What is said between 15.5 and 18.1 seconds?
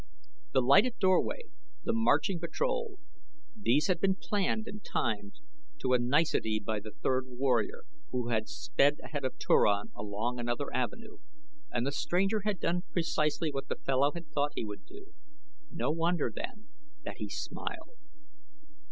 no wonder, then, that he smiled.